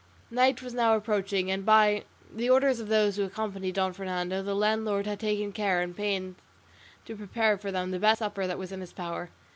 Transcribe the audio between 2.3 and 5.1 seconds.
the orders of those who accompanied Don Fernando the landlord